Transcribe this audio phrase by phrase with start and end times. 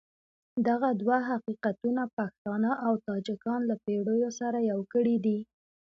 [0.67, 5.39] دغه دوه حقیقتونه پښتانه او تاجکان له پېړیو سره يو کړي دي.